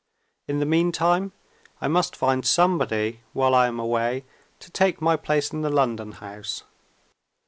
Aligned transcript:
In 0.47 0.57
the 0.59 0.65
meantime, 0.65 1.31
I 1.79 1.87
must 1.87 2.15
find 2.15 2.43
somebody, 2.43 3.21
while 3.33 3.53
I 3.53 3.67
am 3.67 3.79
away, 3.79 4.25
to 4.59 4.71
take 4.71 4.99
my 4.99 5.15
place 5.15 5.51
in 5.53 5.61
the 5.61 5.69
London 5.69 6.13
house. 6.13 6.63